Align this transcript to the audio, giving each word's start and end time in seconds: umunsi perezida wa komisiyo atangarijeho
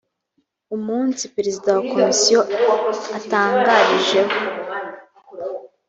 umunsi 0.75 1.23
perezida 1.35 1.67
wa 1.75 1.83
komisiyo 1.91 2.39
atangarijeho 3.17 4.35